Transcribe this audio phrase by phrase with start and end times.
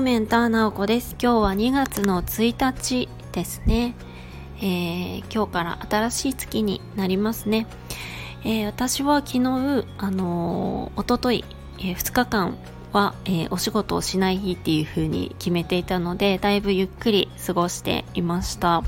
[0.00, 1.14] もメンターなおこです。
[1.20, 3.94] 今日は2月の1日ですね。
[4.56, 7.66] えー、今日から新しい月になりますね。
[8.42, 11.44] えー、私は昨日、あのー、おととい、
[11.80, 12.56] えー、2日間
[12.94, 18.82] は、えお仕事をしない日っていう風に決めていたので、だいぶゆっくり過ごしていました。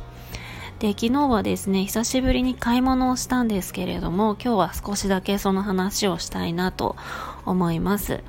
[0.79, 6.97] で、昨日はですね、久しぶりに買い物をしたんですけれども、今日は少しだけその話をしたいなと
[7.45, 8.23] 思います。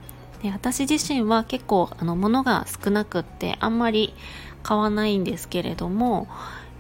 [0.44, 4.14] で私自身は結構あの物が少なくってあんまり
[4.62, 6.28] 買わないんですけれども、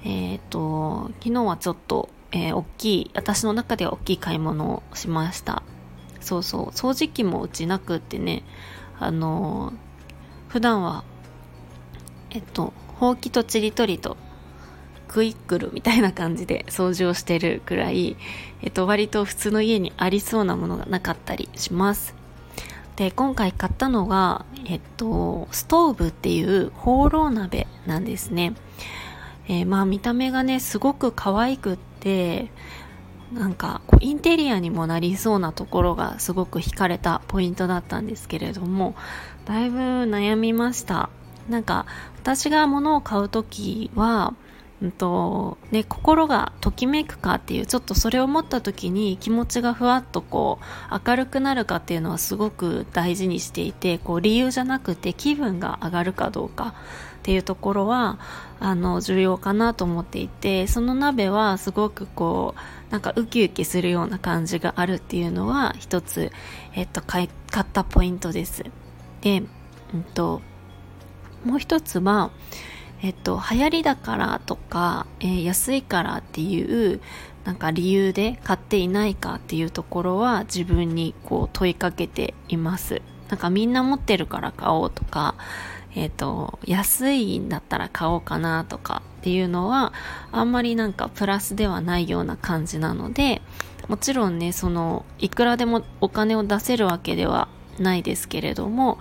[0.03, 5.63] えっ、ー、と、昨日はちょっと、えー、大きい、私の中では大きい買い物をしました。
[6.19, 8.43] そうそう、掃除機もうちなくってね、
[8.99, 9.73] あのー、
[10.51, 11.03] 普段は、
[12.31, 14.17] えっと、ほうきとちりとりと
[15.07, 18.17] クイックルみたいな感じで掃除をしてるくらい、
[18.61, 22.22] えっと、割と普通の家にありそうなものがなかったりします。
[22.95, 28.53] で、今回買ったのが、えっと、ストーブっていうホーロー鍋なんですね。
[29.47, 32.51] えー、まあ見た目がね、すごく可愛くって、
[33.33, 38.95] なんかこうインテリアにもなりそうなところがすごく惹かれたポイントだったんですけれども、
[39.45, 41.09] だいぶ悩みました。
[41.49, 41.85] なんか
[42.21, 44.33] 私が物を買うときは、
[44.83, 50.59] うんとね、心がときめくかっていうちょっとそれを思った時に気持ちがふわっとこ
[50.91, 56.75] う明るくなるかっていうのはすごく大事にしていてこう理由じゃなくて気分が上がるかどうか
[57.19, 58.19] っていうところは
[58.59, 66.29] あの重要かなと思っていてその鍋はすごくこうなんかウキウキするような感じがあるっていうのは一つ、
[66.73, 67.29] えっと、買っ
[67.71, 68.65] たポイントです。
[69.21, 69.43] で、
[69.93, 70.41] うんと、
[71.45, 72.31] もう一つは
[73.03, 77.01] えっと、流行りだからとか、えー、安いからっていう
[77.43, 83.01] なんか理由で買っていないかっていうところは自分にこう問いかけています。
[83.27, 85.35] なんかみんな持ってるから買おうとか、
[85.95, 89.91] えっ、と、安いんだったら買おうかなとかっていうのは
[90.31, 93.41] あんまりなんかプラスではないような感じなので、
[93.89, 97.49] もちろんね、その、いくらでもお金を出せるわけでは
[97.79, 98.97] ないですけれども、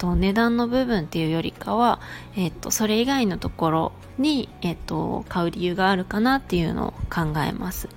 [0.00, 2.00] と、値段の部分っていうよりかは、
[2.34, 7.88] えっと、それ以外のところに、えっと、買う理由があるかなっていうのを考えます。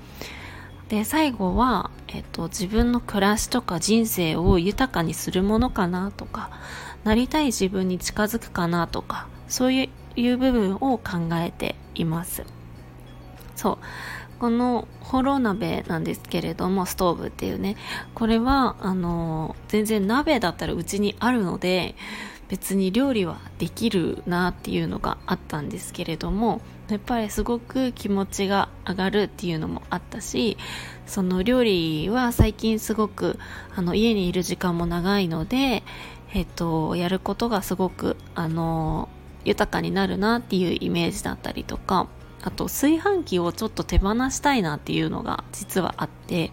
[0.90, 6.50] で、最後は、えっと、自分の暮らしとか人生を豊かにするものかなとか、
[7.06, 11.02] なりたい自分に近づくかなとか、そういう部分を考
[11.36, 12.44] えています。
[13.56, 13.78] そう。
[14.40, 17.76] このホロ鍋なんですけれども、ストーブっていうね、
[18.14, 21.96] これは、あの、全然鍋だったらうちにあるので、
[22.50, 30.58] 別に料理はできるなっていうのがあったんですけれども、やっぱりすごく気持ちが上がるっていうのもあったし、
[31.08, 33.40] その料理は最近すごく、
[33.76, 35.84] あの、家にいる時間も長いので、
[36.34, 39.10] えっと、やることがすごく、あの、
[39.46, 42.08] 豊かになるなっていうイメージだったりとか、
[42.44, 46.52] あと炊飯器をちょっと手放したいなっていうのが実はあって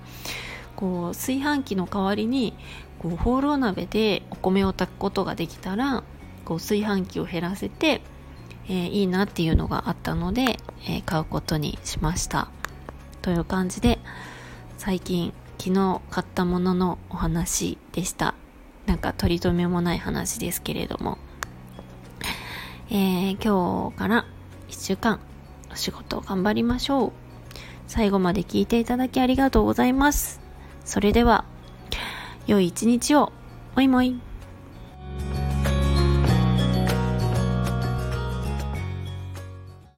[0.76, 2.54] こう炊飯器の代わりに
[3.00, 6.04] こうホーロー鍋でお米を炊くことができたら
[6.44, 8.02] こう炊飯器を減らせて、
[8.68, 12.48] えー、いいなっていうのがあったので、えー、買うことにしました。
[13.22, 13.98] という感じで
[14.78, 18.34] 最近昨日買ったもののお話でした。
[18.86, 21.18] なんか取り留めもない話ですけれども、
[22.90, 24.24] えー、今日から
[24.68, 25.20] 1週間
[25.76, 27.12] 仕事頑張りましょう。
[27.86, 30.40] 最後まで聞いていただきありがとうございます。
[30.84, 31.44] それでは、
[32.46, 33.32] 良い一日を。
[33.74, 34.20] もいもい。